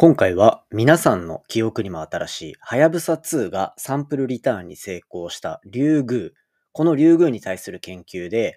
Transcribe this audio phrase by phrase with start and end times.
[0.00, 6.34] 今回は皆さんの記憶にも新しいはやぶさ2がサンプルリターンに成功したリュウグウ。
[6.72, 8.56] このリュウグウに対する研究で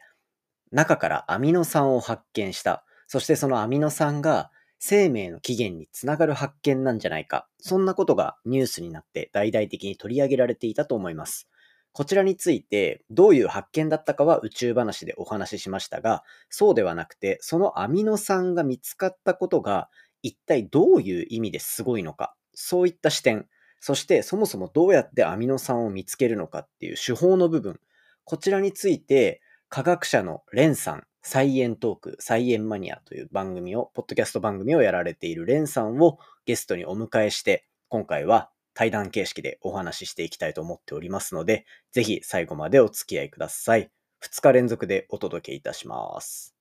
[0.71, 2.85] 中からアミノ酸を発見した。
[3.07, 7.49] そしてそのアミノ酸が生命の起源につながる発見なんじゃないか。
[7.59, 11.49] そんなことがニュースになって大々的に取り上げられていたと思います。
[11.91, 19.89] こちらについてどういう発見だったかは宇宙話でお話ししましたが、そうではなくて、そのアミノ酸が見つかったことが
[20.23, 23.47] 一体どういう意味ですごいのか、そういった視点、
[23.79, 27.79] そしてそもそもどうやってアミノ酸を見つけるのかっていう手法の部分、
[28.23, 43.89] こちらについて科学者のレンさん、サイエントーク、サイエンマニアという番組を、ポッドキャスト番組をやられているレンさんをゲストにお迎えして、今回は対談形式でお話ししていきたいと思っておりますので、ぜひ最後までお付き合いください。
[44.23, 46.55] 2日連続でお届けいたします。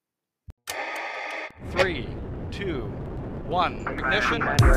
[1.73, 2.09] Three,
[2.51, 2.85] two,
[3.49, 3.85] one.
[3.87, 4.41] Ignition.
[4.43, 4.73] Space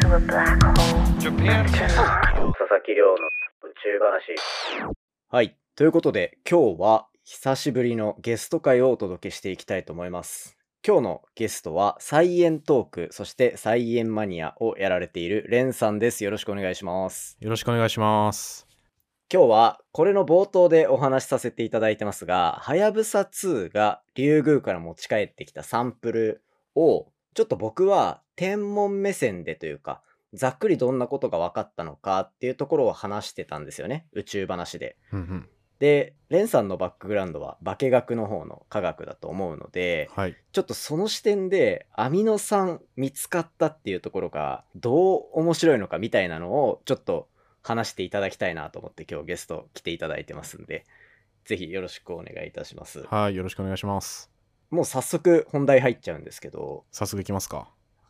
[0.00, 1.02] to a black hole.
[1.18, 1.66] Japan.
[1.66, 4.92] 佐々木亮の宇宙話。
[5.28, 5.56] はい。
[5.76, 10.56] ということで、今日は久しぶりのゲスト会をお届けしていきたいと思います。
[10.86, 16.24] 今日のゲストは、サイエントーク、そしてサイエンマニアをやられているレンさんです。
[16.24, 17.36] よろしくお願いします。
[17.40, 18.66] よろしくお願いします。
[19.32, 26.42] 今日は、これの冒頭でお話しさせていただいてますが、はやぶさ2がリュウグウから持ち帰ってきたサンプル
[26.74, 30.02] を、ちょっと僕は天文目線でというか、
[30.34, 34.06] ざっくりどんなことが分かったのかっていうところを話してたんですよね。
[34.12, 34.96] 宇宙話で。
[35.78, 40.36] で、レンさんのバックグラウンドは化学の方の科学だと思うので、はい。
[40.52, 47.28] ちょっとその視点でアミノ酸見つかったっていうところがどう面白いのかみたいなのをちょっと
[47.62, 50.86] 話していただきたいなと思って今日ゲスト来ていただいてますんで、
[51.44, 53.02] ぜひよろしくお願いいたします。
[53.10, 53.36] はい。
[53.36, 54.31] よろしくお願いします。
[54.72, 57.68] もう早速本題入っちゃうんですけど、早速いきますか。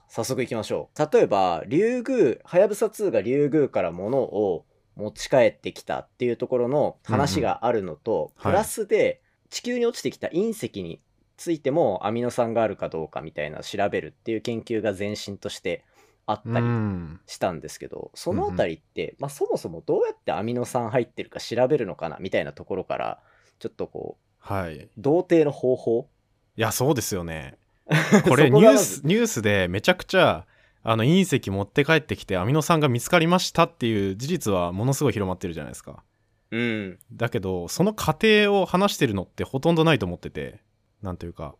[0.08, 1.08] 早速行きましょう。
[1.12, 11.00] 例えば、リュウグウ、はやぶさ2がリュウグウから物を持ち帰ってきたっていうところの話があるのと、うんうんプラスで地球に落ちてきた隕石に
[11.36, 15.84] ついてもアミノ酸があるかどうかみたいな調べるっていう研究が前進として
[16.26, 17.20] あっうたりん。
[17.26, 23.20] したんですけど、そのあたりって、まあそもそもどうやってアミノ酸入ってるか調べるのかなみたいなところから、
[23.58, 24.76] ちょっとこう、はい。
[24.76, 26.08] い同定の方法
[26.60, 27.56] や、そうですよね。
[28.28, 30.46] これニュース、ニュースでめちゃくちゃ、
[30.84, 36.02] あの隕石持って帰ってきてアミノ酸が見つかりましたっていう事実はものすごい広まってるじゃないですか。
[36.50, 36.98] うん。
[37.12, 40.60] だけど、その過程を話してるのってほとんどないと思ってて、
[41.02, 41.54] なんというか、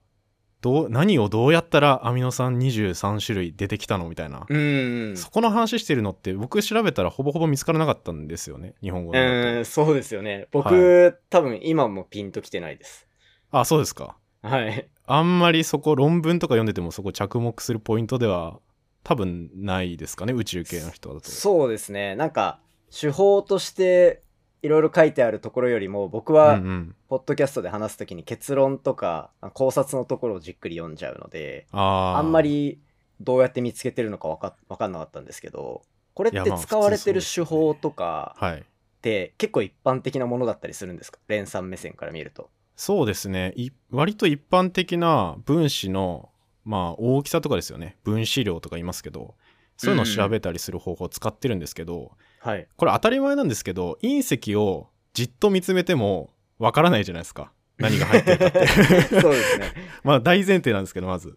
[0.61, 4.47] どう、何をどうやったらアミノ酸23種類出てきたのみたいな。
[4.49, 5.17] うん。
[5.17, 8.75] そこの話してるのって僕調べたらほぼほぼ見つからなかったんですよね。
[8.81, 10.47] 日本語でそうですよね。
[10.53, 13.09] 僕、は多分今もピンときてないです。
[13.51, 14.17] あ、そうですか。
[14.43, 14.89] はい。
[15.07, 18.59] あんまりそこ論文とか読んでてもそこ着目するポイントでは
[19.05, 21.31] 多分ないですかね宇宙系の人だと。
[21.31, 22.15] そうですね。
[22.17, 22.61] なんか、
[22.91, 24.23] 手法として
[24.63, 26.61] いろいろ書いてあるところよりも、僕は、
[27.09, 32.81] ポッドキャストで話すときに結論とか考察のところをじっくり読んじゃうので、あんまり
[33.21, 35.83] どうやって見つけてるのかわかわかんなかったんですけど、
[36.15, 38.63] これって使われてる手法とかはいっ
[39.01, 41.19] て結構一般的なものだったりするんですか？
[41.27, 42.51] 連産目線から見ると。
[42.77, 43.53] そうですね。
[43.57, 46.31] い割と一般的な分子の
[46.65, 47.97] まあ大きさとかですよね。
[48.05, 49.35] 分子量とか言いますけど
[49.77, 52.67] そういうのを調べたりする方法を使ってるんですけど、はい。
[52.77, 57.53] これ当たり前なんですけど隕石をじっと見つめてもわからないじゃないですか。
[57.79, 58.67] 何が入ってるかって。
[59.21, 59.73] そうですね。
[60.05, 61.37] まあ大前提なんですけどまず。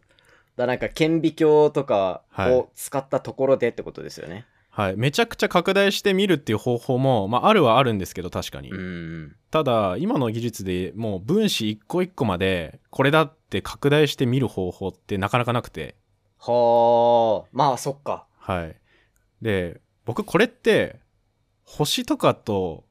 [0.56, 2.52] だなんか顕微鏡とかはい。
[2.54, 4.34] を使ったところでってことですよね。
[4.34, 4.46] はい
[4.98, 9.36] めちゃくちゃ拡大して見るっていう方法も、まあ、あるはあるんですけど確かに、うん。
[9.50, 15.96] ただ今の技術でもう分子一個一個までこれだって拡大して見る方法ってなかなかなくて
[16.38, 18.28] はあ、まあそっか。
[18.38, 18.76] はい
[19.42, 21.00] で僕これって
[21.64, 22.84] 星とかと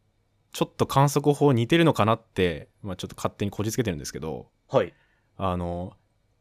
[0.53, 4.95] ちょっと観測法似てるのかなって、まあ、ちょっと勝手にこじつけてるんですけどはい。
[5.37, 5.93] あの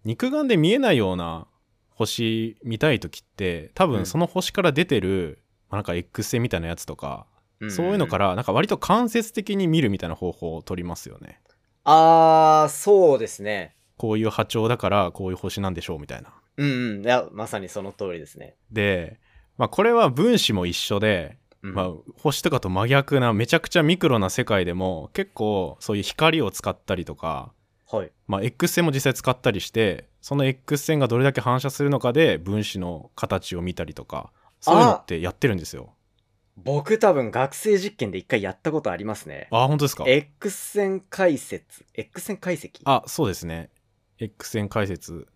[0.06, 1.48] 肉眼で見えないような
[1.96, 5.43] 星見たい時って多うん分その星から出てる、まあ
[5.76, 7.26] なんか X 線みたいなやつとか、
[7.70, 8.30] そういうのから。
[8.30, 11.40] らなんか割と間接的に見るみたいな方法を取りますよね。
[11.84, 13.76] ああ、そうですね。
[13.98, 16.34] こういう波長だからこういう星なんでしょうみたいな。
[16.58, 17.04] うんうん。
[17.04, 18.56] いや、まさにその通りですね。
[18.72, 19.20] で、
[19.58, 27.54] まあ、これは分子も一緒で、うんまあ、星とかと真逆なめちゃくちゃミクロな世界でも結構そういう光を使ったりとか、
[27.90, 28.12] はい。
[28.28, 34.32] まあ、X 線も実際使ったりしてその X 線がどれだけ反射するのかで分子の形を見たりとか
[34.64, 35.94] そういうのってやってるんですよ。
[36.56, 39.48] 僕多分学生実験で一回やったことありますね。
[39.52, 41.86] あ本当ですか？X 線解説。
[41.94, 42.82] X 線解析？
[42.86, 43.72] あそうですね
[44.20, 45.28] X 線解説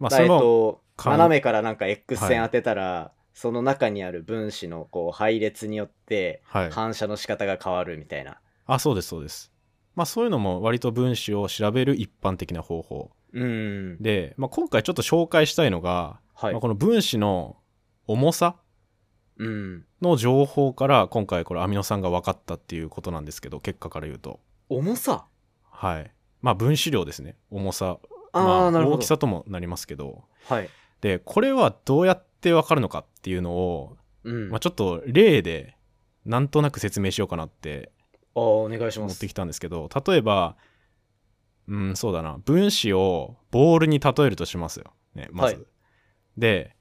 [0.00, 8.40] まあそれもと、か斜めからなんか X 線はい当てたら、その中にある分子のこう配列によってはい反射の仕方が変わるみたいな。
[8.66, 9.52] あそうですそうです
[9.94, 14.02] まあそういうのも割と分子を調べる一般的な方法うん。
[14.02, 16.60] で、まあ、今回ちょっと紹介したいのが、はいまあ、。
[16.60, 17.56] この分子の
[18.06, 18.56] 重さ？
[19.38, 19.84] うん。
[20.00, 24.40] の情報から今回これアミノ酸が分かったっていうことなんですけど結果から言うと。
[24.68, 25.26] 重さ？
[25.70, 26.12] はい。
[26.40, 27.36] まあ分子量ですね。
[27.50, 27.98] 重さ。
[28.32, 28.70] まあ。
[28.70, 30.24] 大きさともなりますけど。
[30.48, 30.68] はい。
[31.00, 34.50] でこれはどうやって分かるのかっていうのを、うん。
[34.50, 35.76] まあ、ちょっと例で
[36.24, 37.90] なんとなく説明しようかなって
[38.34, 39.14] お願いします。
[39.14, 39.28] 持って。
[39.28, 40.56] きたんですけど例えば
[41.68, 42.38] うんそうだな。
[42.44, 45.64] 分子をボールに例えるとしますよ、ね、まず、はい。
[46.36, 46.76] で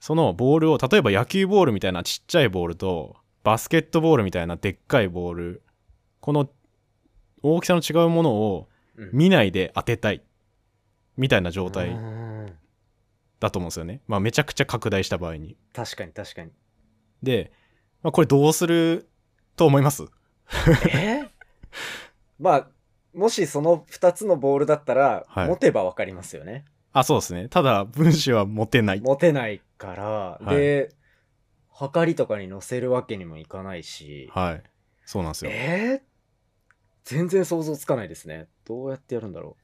[0.00, 5.62] そのボールを例えば野球ボールみたいなちっちゃいボールとバスケットボールみたいなでっかいボール
[6.20, 6.48] この
[7.42, 10.22] 大きさの違うものをうん見ないで当てたい
[11.16, 12.52] みたいな状態うん
[13.38, 14.00] だと思うんですよね。
[14.06, 15.56] まあめちゃくちゃ拡大した場合に。
[15.74, 16.50] 確かに確かに。
[17.22, 17.52] で、
[18.02, 19.08] まあ、これどうする
[19.56, 20.04] と思います？
[20.90, 21.26] え？
[22.38, 22.68] まあ、
[23.14, 26.64] もしその2つのボールだったら、はい持てばわかりますよね。
[26.92, 27.48] あ、そうですね。
[27.48, 29.00] ただ分子は持てない。
[29.00, 30.94] 持てないから、はいで、
[31.70, 34.62] 測りとかに載せるわけにもいかないし、はい。
[35.04, 35.50] そうなんですよ。
[35.52, 36.06] えー？
[37.04, 38.48] 全然想像つかないですね。
[38.64, 39.56] どうやってやるんだろ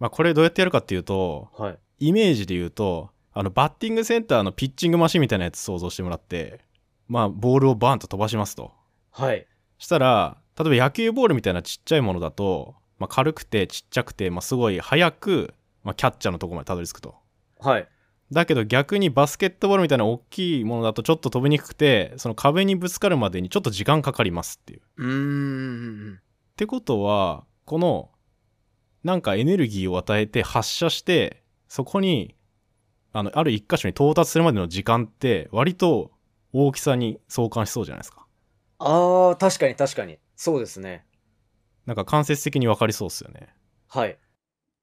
[0.00, 1.62] まあこれどうやってやるかっていうと、う。
[1.62, 1.78] はい。
[2.00, 6.60] イメージで言うと、あのバッティングセンターのピッチングマシンみたいなやつ想像してもらって、
[7.06, 8.72] まあボールをバーンと飛ばしますと。
[9.10, 9.46] はい。
[9.78, 15.54] したら、例えば野球ボールみたいなちっちゃいものだと、まあ、軽くてちっちゃくて、まあ、すごい速く、
[15.84, 17.14] まあ、キャッチャーのとこまでたどり着くと。
[17.60, 17.88] はい。
[18.30, 24.80] だけど逆にバスケットボールみたいな大きいものだとちょっと飛びにくくて、その壁にぶつかるまでにちょっと時間かかりますっていう。
[24.80, 25.06] っうー
[26.14, 26.20] ん。
[26.56, 28.10] てことは、この、
[29.02, 32.34] なんかエネルギーを与えて発射して、そこに、
[33.12, 36.10] あの、ある一箇所に到達するまでの時間って、割と
[36.52, 38.26] 大きさに相関しそうじゃないですか。
[38.78, 40.18] ああ、確かに確かに。
[40.36, 41.06] そうですね。
[41.86, 43.48] なんか間接的に分かりそうですよね。
[43.88, 44.18] はい。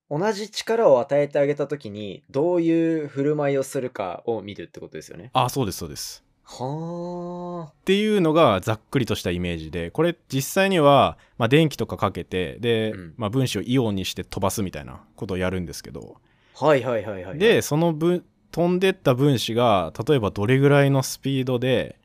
[0.10, 5.31] 同じ力を与えてあげたときに、どういう振る舞いをするかを見るってことですよね。
[5.34, 6.24] あ、そうです、そうです。
[6.48, 16.18] はっていうのがざっくりとしたイメージでこれ実際には、まあ、電気とかかけてで、うんまあ、分子をイオンにして飛ばすみたいなことをやるんですけど、
[16.62, 16.66] あ。
[16.66, 17.40] はいはいはいはい。
[17.40, 22.00] で、その分飛んでった分子が例えばどれぐらいのスピードで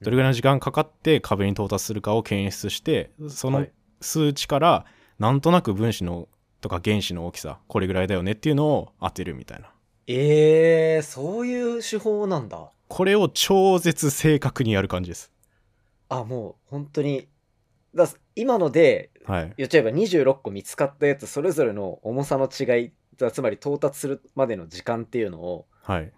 [0.00, 3.72] どれぐらいの時間かかって壁に到達するかを検出してそのはい
[4.02, 4.86] 数値から
[5.18, 6.26] なんとなく分子の
[6.60, 9.70] とか原子の大きさこれぐらいだよねっていうのを当てるみたいな。
[10.06, 12.70] えー、そういう手法なんだ。
[12.88, 15.30] これを超絶正確にやる感じです。
[16.08, 17.28] あ、もう本当に。
[17.94, 19.54] だ今のではい。
[19.56, 22.92] 言っちゃえば26個見つかったやつそれぞれの重さの違い
[23.30, 26.12] つまり到達するまでの時間っていうのをはい。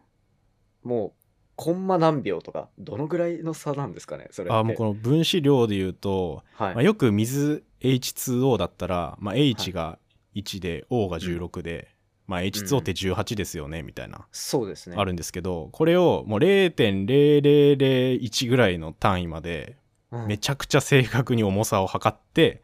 [0.82, 1.12] もう
[1.56, 9.98] コンマ何秒とかどのぐらいの差なんですかねそれあもうこの分子量で言うとはい、まあ、よく水 H2O だったら、まあ、H が
[10.34, 11.88] 1で O が16で、
[12.26, 14.96] まあ、H2O って18ですよねみたいな、そうですね。
[14.98, 19.76] あるんですけどこれをもう0.0001ぐらいの単位まで
[20.10, 20.26] うん。
[20.26, 22.62] めちゃくちゃ正確に重さを測って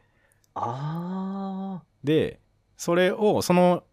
[0.54, 2.40] あで
[2.76, 3.84] それをその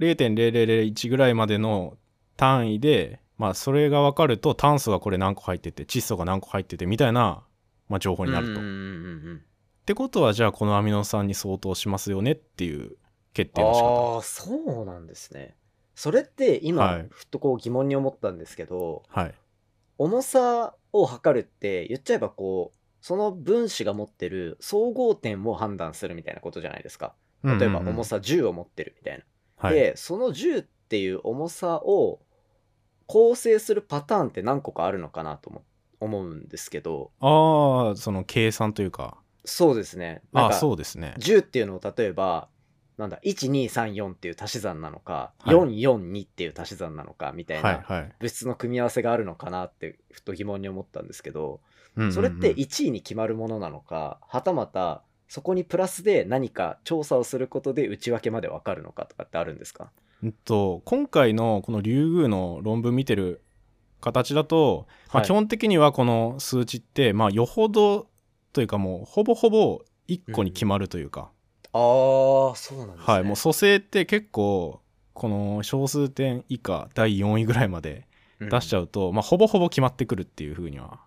[0.00, 1.96] 0.0001ぐらいまでの
[2.36, 7.42] 単位でまあそれが分かると炭素がこれ何個入ってて窒素が何個入っててみたいな、
[7.88, 8.50] まあ、情報あになると。
[8.52, 8.74] うんうんうんう
[9.34, 9.42] ん
[9.86, 12.96] ってことはじゃあこのアミノ酸に相当しますよねっていう
[13.32, 14.14] 決定の仕方。
[14.16, 15.54] ああそうなんですね。
[15.94, 17.06] それって今、はい。
[17.08, 19.34] ふっとこう疑問に思ったんですけどはい。
[19.96, 27.14] 重さを測るって言っちゃえばこうその分子が持ってる総合点を判断するみたいなことじゃないですか。
[27.44, 29.24] 例えば重さ、さ10を持ってるみたいな、
[29.68, 32.18] はい、でその10っていう重さを
[33.06, 35.62] 構成するパターンって何個かあるのかなとも
[36.00, 37.12] 思うんですけど。
[37.20, 40.20] ああその計算というかそうですね。
[40.32, 41.14] なんあそうですね。
[41.18, 42.48] 10っていうのを例えば
[42.98, 45.56] なんだ1234っていう足し算なのか、はい。
[45.56, 47.84] 442っていう足し算なのかみたいな
[48.18, 51.60] 物質の組み合わせがあるのかなってふと疑問に思ったんですけど、
[52.10, 59.90] それって1位に決まるものなのかはたまたそこにプラスで何か調査をすることで内訳までわかるのかとかってあるんですか？
[60.22, 63.42] うんと今回のこのリュウグウの論文見てる
[64.00, 65.26] 形だと、まあ、はい。
[65.26, 68.06] 基本的にはこの数値って、まあ、よほど
[68.56, 71.30] というかもうほぼほぼ1個に決まるというか、
[71.74, 71.78] あ
[72.54, 73.14] あそうなんですね。
[73.14, 74.80] はいもう組成って結構
[75.12, 78.06] この小数点以下第4位ぐらいまで
[78.40, 81.00] 出しちゃゃうと、まあ、ほぼほぼ決まってくるっていうふうには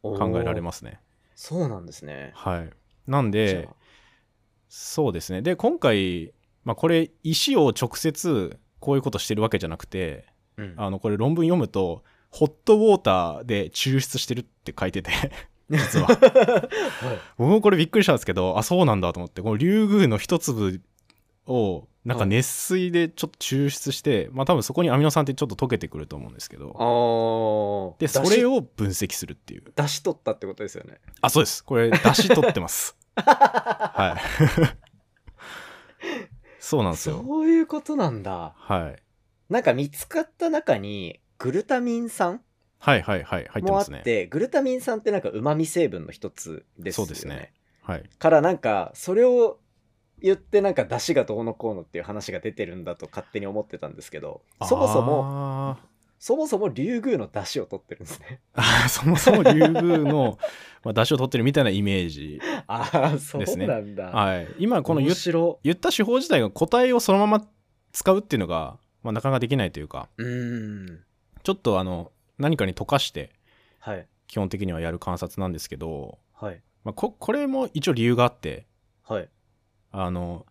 [0.00, 0.98] 考考えられますね。
[1.34, 2.32] そうなんですね。
[2.34, 2.70] はい、
[3.06, 3.68] なんで
[4.70, 5.42] そうですね。
[5.42, 6.32] で今回、
[6.64, 10.24] まあ、これ石を直接こういうことしてるわけじゃなくて
[10.56, 10.74] うん。
[10.78, 15.10] あのこれ論文読むとホットウォーターで抽出してるって書いてて
[15.70, 16.06] 実は。
[16.08, 16.18] はい。
[17.38, 20.80] 僕もこれびっくりしたんですけどあそうなんだと思ってこのリュウグウの一粒
[21.46, 27.96] をなんか熱水でちょっと抽出して、まあ多分そこにアミノ酸ってちょっと溶けてくると思うんですけど。
[27.98, 29.64] でそれをを分析するっていう。
[29.74, 31.00] 出し取ったってことですよね。
[31.22, 31.64] あそうです。
[31.64, 32.94] これ出し取ってます。
[33.16, 34.22] はい。
[36.60, 37.24] そうなんですよ。
[37.26, 38.54] そういうことなんだ。
[38.56, 39.02] はい。
[39.48, 42.42] なんか見つかった中にグルタミン酸
[42.84, 47.06] はいはいはい入ってもあっますねてグルタミン酸ってなんか旨味成分の一つですよね。
[47.06, 47.52] そうですね。
[47.82, 48.04] はい。
[48.18, 49.58] からなんかそれを
[50.20, 55.76] 言ってなんか出汁がどうのこうのっていう話が出てるんだと勝手に思ってたんですけどそもそもも
[56.18, 58.40] そもそもリュウグウの出汁を取ってるんですね。
[58.54, 60.38] あーそもそもリュウグウの、
[60.82, 63.66] まあ、出汁を取ってるみたいなイメージ ああそうですね。
[63.66, 64.48] なんだ、はい。
[64.58, 67.46] 今この言った手法自体が個体をそのまま
[67.92, 70.08] 使うっていうのが、まあ、なかなかできないというか。
[70.16, 71.04] うーん。
[71.42, 73.32] ちょっとあの何かに溶かして
[73.78, 74.08] はい。
[74.26, 76.62] 基本的にはやる観察なんですけど、はい。
[76.84, 78.66] まあ、ここれも一応理由があって
[79.02, 79.28] はい。
[79.90, 80.46] あの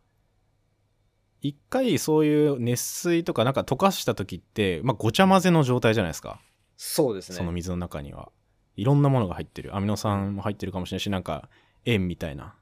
[1.41, 6.39] 一回そういう熱水とかなんか溶かした時って、まあ、ごちゃ混ぜの状態じゃないですか。
[6.77, 7.37] そうですね。
[7.37, 8.31] その水の中には。
[8.75, 9.75] いろんなものが入ってる。
[9.75, 11.49] アミノ酸も入ってるかもしれないしなんか
[11.85, 12.55] 塩みたいな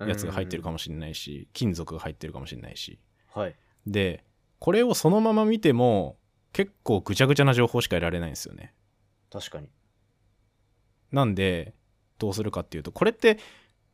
[0.00, 3.00] やつが入ってるかももしれないし金属が入ってるかもしれないし。
[3.34, 3.56] はい。
[3.86, 4.24] で
[4.58, 6.16] これをそのまま見ても
[6.52, 8.74] 結構ぐちゃぐちゃな情報しか得られないんですよね。
[9.30, 9.68] 確かに。
[11.12, 11.74] なんで
[12.18, 13.38] どうするかっていうとこれって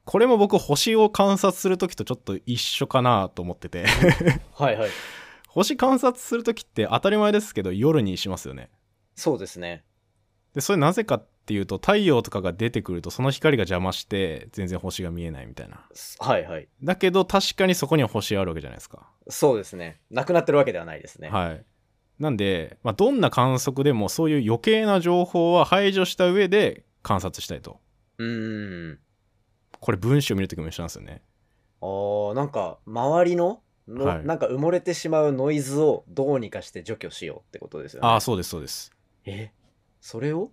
[0.05, 3.87] これも僕星を観察する時とちょっと一緒かなと思ってて。
[4.53, 4.91] はいはい。
[5.49, 8.71] 星観察する時って当たり前ですけど夜にしますよね。
[9.15, 9.85] そうですね。
[10.53, 15.87] でそれなぜかっていうと太陽とかが出てくるとその光が邪魔して全然星が見えないみたいな。
[16.19, 16.69] はいはい。
[16.83, 19.09] だけど確かにそこには星あるわけじゃないですか。
[19.29, 20.01] そうですね。
[20.11, 21.31] なくなってるわけではないですね。
[21.31, 21.65] はい
[22.18, 27.80] なんで、まあ、どんな観測でもそういう余計な情報は排除した上で観察したいと。
[28.18, 28.99] うーん。
[29.80, 31.23] これ文章を見るときも一緒なんですよね。
[31.83, 34.25] あーなんか周りのの、はい。
[34.25, 38.09] なんか埋もれてしまうノイズをどうにかして除去しようってことですよね。
[38.09, 38.92] ああそうですそうです。
[39.26, 39.50] え？
[40.00, 40.52] それを？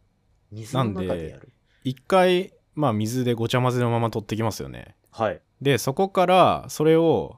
[0.52, 1.50] 水の中でやる。
[1.84, 4.96] 一回まあ水でごちゃ混ぜのまま取ってきますよね。
[5.12, 5.42] はい。
[5.62, 7.38] でそこからそれを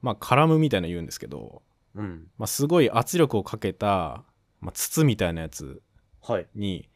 [0.00, 1.62] まあ絡むみたいな言うんですけど、
[1.94, 2.28] うん。
[2.38, 4.24] まあ、すごい圧力をかけた、
[4.60, 5.82] まあ、筒みたいなやつ
[6.22, 6.46] はい。
[6.54, 6.88] に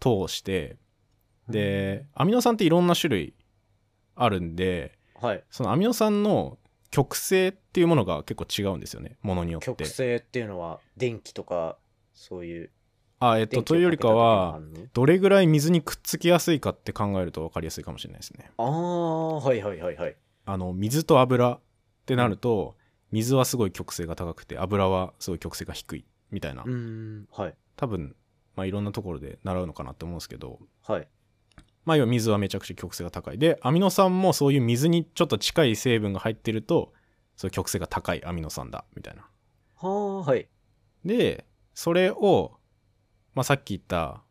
[0.00, 0.76] 通して
[1.48, 3.34] でアミノ酸っていろんな種類
[4.14, 5.44] あるんではい。
[5.50, 6.58] そのアミノ酸の
[6.90, 9.66] 極性っていうものが結構違うんですよねものによって。
[9.66, 11.76] 極性っていうのは電気とか
[12.14, 12.70] そういう
[13.18, 14.60] あえっとというよりかは
[14.92, 18.50] どれぐらい水にくっつきやすいかって考えると分かりやすいかもしれないですね。
[18.58, 20.16] ああはいはいはいはい。
[20.44, 21.60] あの水と油っ
[22.04, 22.76] てなると、
[23.12, 26.64] 水はすごい極性が高くて油はすごい極性が低いみたいな、
[27.32, 27.54] はい。
[27.76, 28.16] 多分
[28.56, 30.58] まあいろんなところで習うのかなって思うんですけど。
[30.82, 31.08] はい。
[31.84, 33.38] まあ要は水はめちゃくちゃ極性が高い。
[33.38, 36.92] でアミノ酸もそういう水にちょっと近い成分が入ってると
[37.36, 39.22] そういう極性が高いアミノ酸だみたいな。
[39.76, 40.48] はあはい。
[41.04, 42.54] でそれを、
[43.34, 44.22] まあ、さっき言った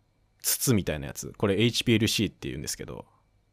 [0.41, 1.33] 筒みたいなやつ。
[1.37, 3.05] これ HPLC っていうんですけど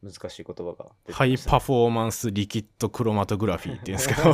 [0.03, 4.33] 難しい言葉が出てきハイパフォーマンスリキッドクロマトグラフィーっていうんですけど。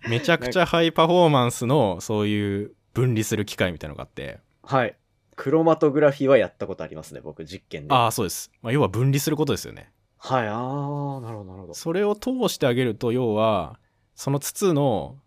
[0.08, 4.40] めちゃくちゃハイパフォーマンスのそういう分離する機械みたいなのがあって。
[4.62, 4.96] はい。
[5.36, 7.94] クロマトグラフィーはやったことありますね僕実験で。
[7.94, 9.92] ああそうです、まあ、要は分離することですよね。
[10.16, 10.48] はい。
[10.48, 11.74] ああなるほどなるほど。
[11.74, 13.78] それを通してあげると要は
[14.14, 15.18] その筒の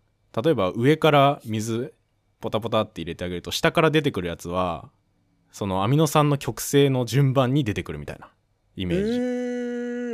[0.42, 1.94] 例えば上から水
[2.40, 4.90] ポタポタって入れてあげると下から出てくるやつは
[5.50, 8.30] そのアミノ酸の極性の順番に出てくるみたいな
[8.80, 9.18] イメージ。
[9.18, 9.22] う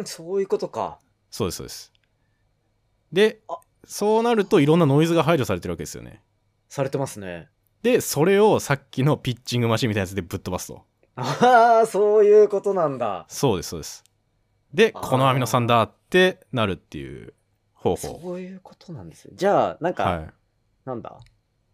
[0.00, 0.99] ーんそういうことか。
[1.30, 1.92] そうですそうです。
[3.12, 3.59] であ。
[3.87, 6.23] そうなるといろんなノイズが排除されてるわけですよね。
[6.71, 7.50] されてますね。
[7.83, 10.83] でそれをさっきのピッチングマシンみたいなやつでぶっ飛ばすと。
[11.16, 13.26] ああそういうことなんだ。
[13.28, 14.02] そうですそうです。
[14.73, 17.35] でこのアミノ酸だってなるっていう
[17.75, 18.18] 方法。
[18.23, 20.30] そういうことなんですよじゃあなんか、はい。
[20.87, 21.21] なんだ？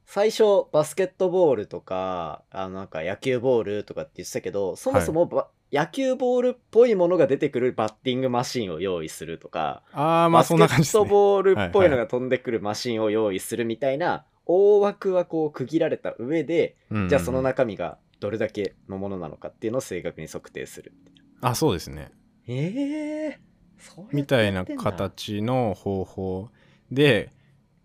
[0.05, 0.43] 最初
[0.73, 11.01] バスケットボールとかあのなんか野球ボールとかって言ってたけどそもそもば、野球ボールっぽいものが出てくるバッティングマシンを用意するとかああまあそんな感じですね。
[11.01, 20.93] バスケットボールっぽいのはいが飛んでくるマシンを用意するみたいな大枠はこう区切られた上で、うんうんじゃあその中身がどれだけのものなのかっていうのを正確に測定する
[21.41, 22.11] あそうですね。
[22.49, 23.39] ええ
[23.79, 26.51] そうやってみたいな形の方法
[26.91, 27.31] で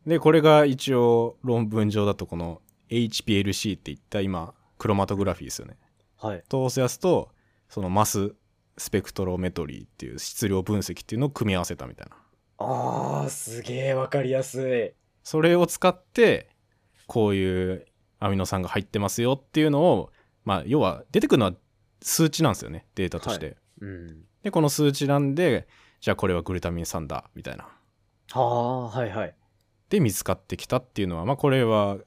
[0.05, 5.77] でこれが一応論文上だとこの HPLC っていった今クロマトグラフィーですよね。
[6.17, 6.43] はい。
[6.49, 7.29] 通すやつと
[7.69, 8.33] そのマス
[8.77, 12.17] スペクトロメトリーっていう質量分析っていうのを組み合わせたみたいな。
[12.57, 14.93] あーすげえわかりやすい。
[15.23, 16.49] それを使って
[17.07, 17.85] こういう
[18.19, 20.11] アミノ酸が入ってますよっていうのを、
[20.43, 21.53] まあ、要は出てくるのは
[22.01, 24.23] 数値なんですよねデータとして、うん。
[24.43, 25.67] でこの数値なんで
[26.01, 27.67] じゃあこれはグルタミン酸だみたいな。
[28.31, 29.35] はあ、はいはい。
[29.89, 31.97] で見つかってきたっていうのはまあこれは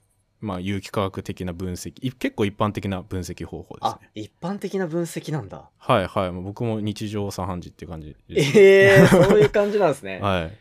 [0.41, 1.95] まあ有機化学的な分析。
[2.01, 5.71] い結構一般的な分析方法ですあね、一般的な分析なんだ。
[5.77, 6.33] はいはい。
[6.33, 10.21] 僕も日常茶飯事っていう感じです、ええそういう感じなんですね。
[10.23, 10.57] はい。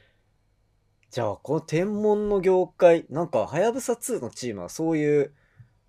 [1.09, 5.33] じゃあ、この天文の業界、なんか、はやぶさ2のチームはそういう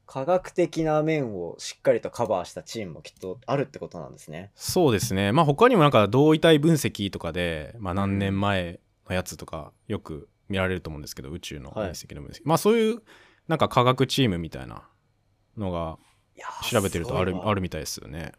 [0.07, 4.53] 科学的な面をしっかりとカバーしたチームもきっとあるってことなんですね。
[4.55, 5.33] そうですね。
[5.33, 13.03] まあ他にもなんか同位体分析とかで、まあ、何年前のやつとかよく見られると思うんですけど宇宙の分析の分析、まあそういう
[13.49, 14.83] なんか科学チームみたいな
[15.57, 15.99] のが
[16.71, 18.33] 調べてるとあるあるみたいですよね。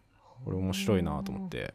[0.45, 1.73] これ面白いなと思って。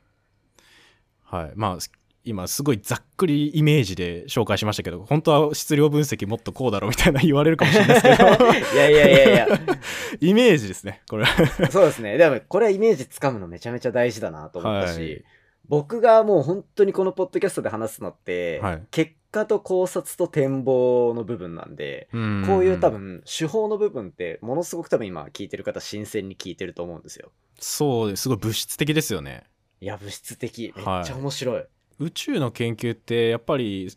[1.23, 1.53] はい。
[1.55, 1.79] まあ
[2.25, 8.25] 今すごいざっくりイメージで紹介しましたけど本当は質量分析もっとこうだろうみたいな言われるかもしれないですけど。
[8.75, 9.49] いやいやいやいや、
[10.21, 11.26] イメージですねこれ。
[11.71, 12.17] そうですね。
[12.17, 15.25] でも、これはイメージつかむのめちゃめちゃ大事だなと思ったし、はい。
[15.69, 18.83] 僕がもう本当にこのポッドキャストで話すのって、はい。
[18.91, 27.33] 結果と考察と展望の部分なんで、ここういう多分手法の部分ってものすごく多分今聞いてる方新鮮に聞いてると思うんですよ。
[27.59, 29.45] そうですすごい物質的ですよね
[29.81, 30.73] いや、物質的。
[30.76, 31.64] めっはいちゃ面白い。
[31.99, 33.91] 宇宙の研究ってやっぱり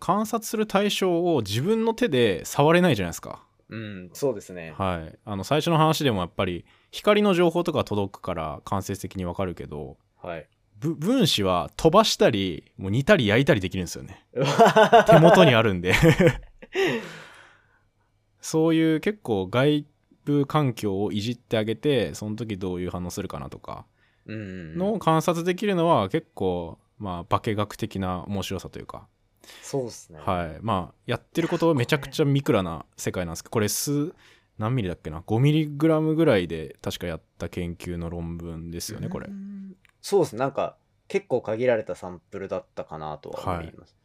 [0.00, 4.74] 観察する対象を自分の手で触れないじゃないですかうん、そうですね。
[4.76, 10.48] はいあの最初の話でもやっぱり光の情報とか届くから間接的にわかるけどはい。
[10.78, 14.26] ぶ分子は飛ばしたりもう煮たり焼いたりできるんですよね。
[15.06, 15.94] 手元にあるんで。
[18.40, 19.86] そういう結構外
[20.24, 23.86] 部環境をいじってあげてその時どういう反応するかなとか。
[24.26, 24.76] うん。
[24.76, 29.06] のを観察できるのは結構まあ化学的な面白さというか。
[29.62, 30.20] そうですね。
[30.20, 30.58] はい。
[30.60, 34.14] まあやってることめちゃくちゃミクラな世界なんですけどこれ数
[34.58, 39.26] 何ミリだっけな？5ミリグラムぐらいで確かやった研究の論文ですよねこれ。
[39.28, 39.63] うん
[40.04, 40.40] そうですね。
[40.40, 40.76] なんか、
[41.08, 43.96] 結構限られたサンプルだったかなとは思います。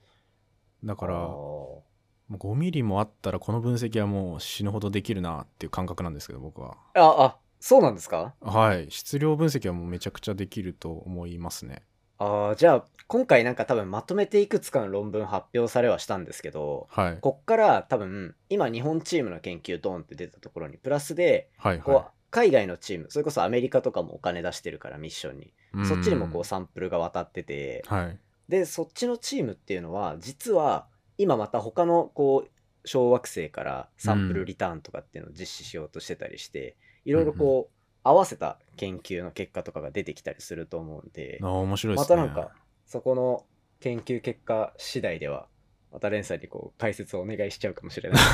[0.82, 1.84] だからも
[2.30, 6.78] う5ミリもあったらこの分析はもう死ぬほどできるなっていう感覚なんですけど僕は。
[6.94, 8.34] あ、あ、そうなんですか？
[8.40, 8.90] はい。
[8.90, 11.84] 質量分析はもうめちゃくちゃできると思いますね。
[12.18, 17.18] ああ、じゃあ、今回なんか多分まとめていくつかの論文発表されはしたんですけど、はい。
[17.20, 21.80] こっから多分、今日本チームの研究ドーンって出たところに、プラスで、はい。
[21.80, 28.20] こう、海外のチーム、それこそアメリカとかもお金出してるからミッションに、はいそっちにもこううサンプルが渡ってて、はい。
[28.50, 30.88] で、そっちのチームっていうのは、実は
[31.18, 32.50] 今また他のこう、
[32.86, 41.40] 小惑星からサンプルリターンとかっていうのを実施しようとしてたりして、いろいろこう、合わせた研究の結果とかが出てきたりすると思うんで。
[41.42, 42.16] あ、ー面白いですね。
[42.16, 42.52] またなんか
[42.88, 43.46] そこの
[43.80, 45.48] 研究結果次第では、
[45.92, 48.22] またレンさんにこう解説をお願いしちゃうかもしれない。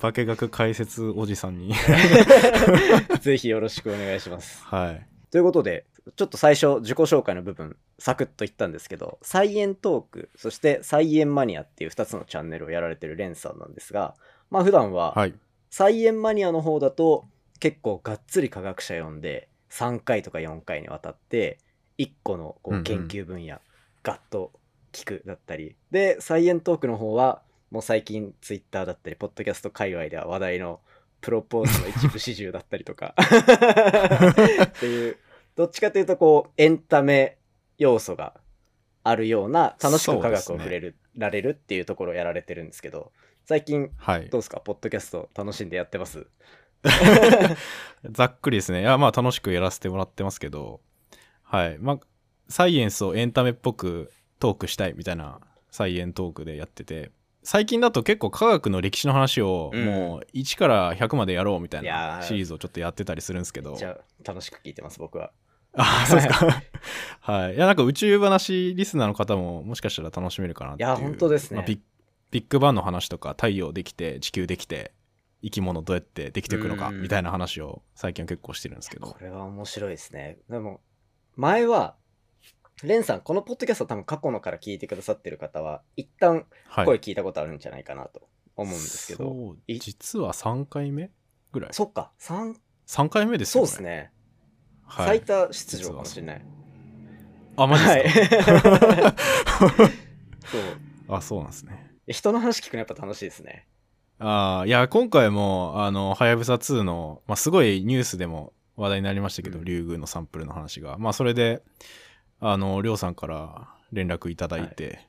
[0.00, 1.74] 化学解説おじさんに
[3.20, 4.62] ぜひよろしくお願いします。
[4.64, 14.14] はいということで、ちょっと最初自己紹介の部分サクッと言ったんですけど、サイエントーク、そしてサイエンマニアっていう2つのチャンネルをやられてるレンさんなんですが、
[14.50, 15.34] まあ普段ははい
[15.70, 17.24] サイエンマニアの方だと
[17.58, 21.58] 結構がっつり科学者呼んで3回とか4回にわたって
[21.98, 23.60] 1個のこうんううん研究分野
[24.04, 24.52] ガッと
[24.94, 30.80] 聞くだったり、でサイエントークの方はもう最近ツイッターだったりポッドキャスト界隈では話題の
[31.20, 33.14] プロポーズの一部始終だったりとか。
[33.18, 35.16] っていう
[35.56, 37.38] どっちかというとこうエンタメ
[37.78, 38.34] 要素が
[39.02, 43.12] あるような楽しく科学を触れる、られるっていうところをやられてるんですけど。
[43.46, 44.30] 最近はい。
[44.30, 44.60] どうですか？
[44.60, 46.26] ポッドキャスト楽しんでやってます？
[48.10, 48.80] ざっくりですね。
[48.80, 50.80] いやまあ楽しくやらせてもらってますけど。
[51.42, 51.78] はい。
[51.78, 52.00] まあ
[52.48, 54.10] サイエンスをエンタメっぽく
[54.44, 57.10] トークしたいみたいなサイエントークでやってて
[57.42, 59.86] 最近だと結構科学の歴史の話をうん。
[59.86, 63.74] もう1から100までやろうみたいなシリーズをちょっとやってたりするんですけど。
[63.74, 65.30] じゃあ楽しく聞いてます僕は。
[65.72, 66.62] あそうですか。
[67.20, 67.54] はい。
[67.56, 67.58] い。
[67.58, 70.88] やなんか宇宙話リスナーの方ももしかしたら楽しめるかなっていう。
[70.88, 71.56] いや本当ですね。
[71.58, 71.80] まあビ
[72.32, 74.92] ッグバンの話とか太陽できて地球できて
[75.42, 77.02] 生き物どうやってできていくのかうん。
[77.02, 79.06] みたいな話を最近は結構してるんですけど。
[79.06, 80.38] これは面白いですね。
[80.48, 80.80] でも
[81.36, 81.96] 前は
[82.82, 86.86] レンさんこのポッドキャスト多分過去のから聞いてくださってる方は一旦はい。
[86.86, 91.10] 声聞いたことあるんじゃないかなと思うんですけど、そうい実は3回目
[91.52, 91.70] ぐらい？
[91.72, 92.56] そっか三
[92.86, 94.12] 3回目ですよそうですね、
[94.84, 96.44] はい、最多出場かもしれない。
[97.56, 99.92] あマジですか、はい。
[100.46, 101.14] そう。
[101.16, 101.90] あそうなんですね。
[102.08, 103.68] 人の話聞くのやっぱ楽しいですね。
[104.18, 109.64] あーいや今回もあのはやぶさ2の、まあ、すごいニュースでも話題になりましたけど、うん。
[109.64, 110.98] リュウグウのサンプルの話が。
[110.98, 111.62] まあそれで
[112.40, 115.06] あのりょうさんから連絡いただいて、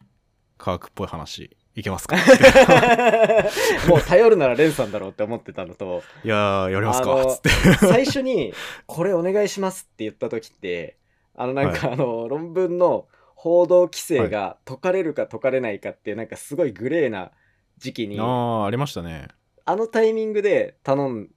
[0.57, 2.15] 科学っぽい話いけますか？
[3.89, 7.49] もう頼るならレンさんだろうって思ってたのと、いやー、やりますかつって。
[7.85, 8.53] 最初に、
[8.85, 10.97] これお願いしますって言った時って、
[11.35, 17.31] あのなんかあの、論文の報道規制が解かれるか解かれないかってなんかすごいグレーな
[17.77, 18.27] 時期に、ああ
[18.63, 19.27] あ、ありましたね。
[19.75, 21.29] のタイミングで頼ん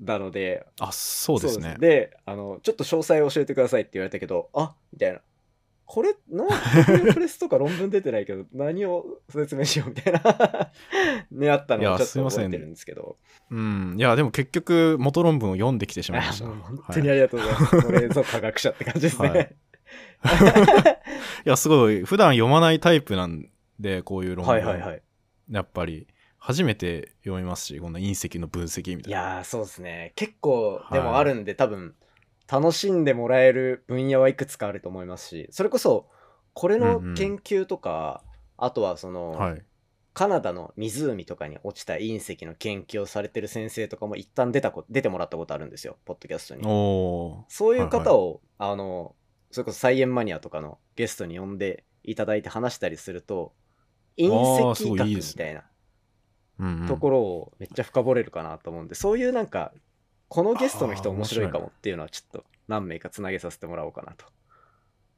[0.00, 0.06] はい。
[0.06, 1.76] だので、あ、そうですね。
[1.78, 5.20] であの、ちょっと詳細を教えてくださいって言われたけど、あみたいな。
[5.86, 6.46] これ、 の
[7.12, 10.70] プレスとか論文出てないけど、何を説明しようみたいな、
[11.30, 13.18] ね、あったのをちょっとすいません覚えてるんですけど。
[13.50, 13.96] うん。
[13.98, 16.46] いや、でも結局、元論文を読んできてしまいまあした。
[16.46, 17.82] 本当にはい、ありがとうございます。
[17.82, 19.28] これぞ科学者って感じですね。
[19.28, 19.56] はい
[21.44, 24.54] いや、すごい、普段読まないタイプなんで、こういう論文。
[24.54, 25.02] はいはいはい。
[25.50, 26.06] やっぱり、
[26.46, 29.18] 初めて読みますし、こんな隕石の分析みたいな。
[29.18, 30.12] いやー、そうですね。
[30.14, 31.94] 結構、はいでもあるんで、多分、
[32.46, 36.10] 楽しんでもらえる分野はいくつかあると思いますし、それこそ、
[36.52, 38.22] これのうんうん研究とか、
[38.58, 39.62] あとはその、はい。
[40.12, 46.62] カナダの湖とかに落ちた隕石の研究をされてる先生とかも一旦出たこ出てもらったことあるんですよ、ポッドキャストに。
[47.48, 49.16] そういう方を、あの、
[49.50, 53.54] それこそサイエンマニアとかのゲストに呼んでいただいて話したりすると、
[54.18, 55.73] 隕石学みたいなうんうん
[56.88, 59.72] ところをめっちゃ深掘れるかなと思うんで、そういうなんか、
[60.28, 64.24] このゲストの人面白いかもっていうのはちょっと何名かつなげさせてもらおうかなと。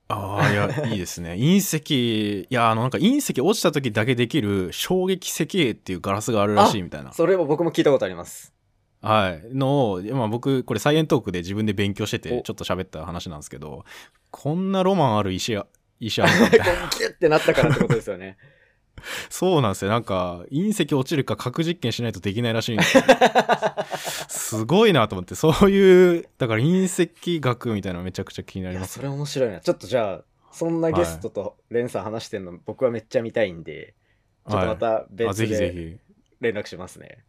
[0.08, 1.32] ああ、いや、 いいですね。
[1.32, 7.12] 隕石、いや、あの、なんか隕石落ちた時だけできる衝撃石英っていうガラスがあるらしいみたいな。
[7.12, 8.54] それも僕も聞いたことあります。
[9.02, 9.54] はい。
[9.54, 13.84] のを、まあ僕、これサイエントークで自分で勉強してて、おちょっと喋った話なんですけど、
[14.30, 15.66] こんなロマンある石あ、
[15.98, 16.66] 石あるのみたいな。
[16.98, 18.36] ギュッてなったからってことですよね。
[19.30, 19.90] そうなんですよ。
[19.90, 23.04] なんか、隕石落ちるか核実験しないとできないらしいんですよ。
[24.28, 29.02] すごいなと思って、そういう、だから隕石学みたいなのめちゃくちゃ気にないりや、ますそ。
[29.02, 29.60] れ面白いな。
[29.60, 33.94] ちょっとじゃあ、そんなゲストとレンさん話してんの僕はめっちゃ見たいんで、
[34.48, 35.98] ちょっとまたあ、別でひ。
[36.40, 37.24] 連絡しますね。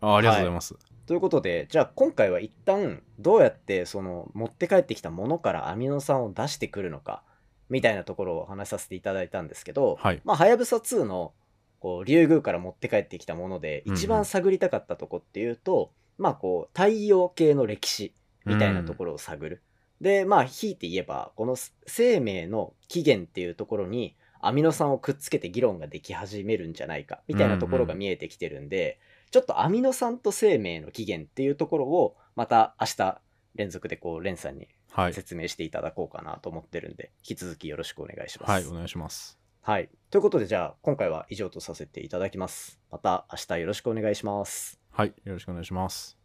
[0.00, 0.76] あありがとうございます。
[1.06, 7.22] ということで、じゃあ今回は一旦どうやってその持って帰ってきたものからアミノ酸を出してくるのか
[7.70, 10.20] みたいなところをお話しさせていただいたんですけど、はい。
[10.24, 11.32] まあ、はやぶさ2の
[11.78, 18.12] こうリュウグウから持って帰ってきたものでうんうん一番探りたかったとこっていうと、まあこう太陽系の歴史
[18.44, 19.62] みたいなところを探る。
[20.00, 21.56] でまあひいて言えばこの
[21.86, 28.98] 生命の起源っていうところにアミノ酸をくっつけて議論ができ始めるんじゃないかみたいなところが見えてきてるんで、
[29.30, 33.20] ちょっとアミノ酸と生命の起源っていうところをまた明日
[33.54, 34.79] 連続でこうレンさんにはい。
[35.12, 38.50] 説明していただこうかなと思ってるんで、引き続きよろしくお願いします。
[38.50, 39.38] はい、お願いします。
[39.62, 39.90] はい。
[40.10, 42.80] ということで、じゃあ、今回は以上とさせていただきます。
[42.90, 44.80] また明日よろしくお願いします。
[44.90, 46.19] はい、よろしくお願いします。